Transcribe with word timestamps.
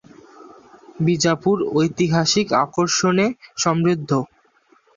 বিজাপুর 0.99 1.57
ঐতিহাসিক 1.75 2.47
আকর্ষণে 2.63 3.25
সমৃদ্ধ। 3.57 4.11